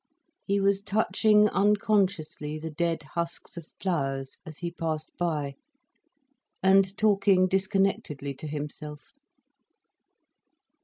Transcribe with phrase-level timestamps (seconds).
[0.47, 5.53] He was touching unconsciously the dead husks of flowers as he passed by,
[6.63, 9.13] and talking disconnectedly to himself.